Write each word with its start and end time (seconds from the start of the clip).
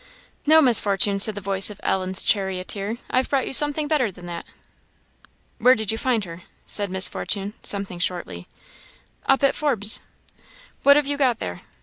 "No, 0.47 0.63
Miss 0.63 0.79
Fortune," 0.79 1.19
said 1.19 1.35
the 1.35 1.41
voice 1.41 1.69
of 1.69 1.79
Ellen's 1.83 2.23
charioteer, 2.23 2.97
"I've 3.11 3.29
brought 3.29 3.45
you 3.45 3.53
something 3.53 3.87
better 3.87 4.11
than 4.11 4.25
that." 4.25 4.47
"Where 5.59 5.75
did 5.75 5.91
you 5.91 5.97
find 5.99 6.23
her?" 6.25 6.41
said 6.65 6.89
Miss 6.89 7.07
Fortune, 7.07 7.53
something 7.61 7.99
shortly. 7.99 8.47
"Up 9.27 9.43
at 9.43 9.53
Forbes's." 9.53 10.01
"What 10.81 10.95
have 10.95 11.05
you 11.05 11.17
got 11.17 11.37
there?" 11.37 11.61